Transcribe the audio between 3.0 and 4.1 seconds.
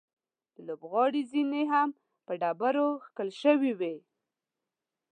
کښل شوې وې.